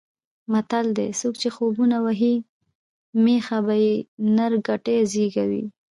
[0.51, 2.35] متل دی: څوک چې خوبونه وهي
[3.23, 3.93] مېښه به یې
[4.35, 5.63] نر کټي زېږوي.